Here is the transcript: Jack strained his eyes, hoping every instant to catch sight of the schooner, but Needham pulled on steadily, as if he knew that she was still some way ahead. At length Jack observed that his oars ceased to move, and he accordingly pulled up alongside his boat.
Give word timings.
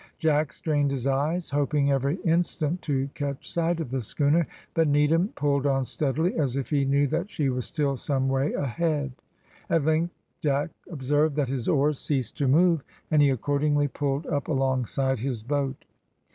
Jack 0.17 0.51
strained 0.51 0.89
his 0.89 1.05
eyes, 1.05 1.51
hoping 1.51 1.91
every 1.91 2.15
instant 2.25 2.81
to 2.81 3.07
catch 3.13 3.53
sight 3.53 3.79
of 3.79 3.91
the 3.91 4.01
schooner, 4.01 4.47
but 4.73 4.87
Needham 4.87 5.27
pulled 5.35 5.67
on 5.67 5.85
steadily, 5.85 6.33
as 6.39 6.55
if 6.55 6.71
he 6.71 6.85
knew 6.85 7.05
that 7.05 7.29
she 7.29 7.49
was 7.49 7.65
still 7.67 7.95
some 7.95 8.27
way 8.27 8.51
ahead. 8.53 9.11
At 9.69 9.85
length 9.85 10.15
Jack 10.41 10.71
observed 10.89 11.35
that 11.35 11.49
his 11.49 11.69
oars 11.69 11.99
ceased 11.99 12.35
to 12.39 12.47
move, 12.47 12.83
and 13.11 13.21
he 13.21 13.29
accordingly 13.29 13.87
pulled 13.89 14.25
up 14.25 14.47
alongside 14.47 15.19
his 15.19 15.43
boat. 15.43 15.85